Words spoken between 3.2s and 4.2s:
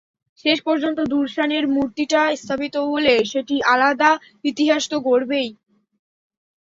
সেটি আলাদা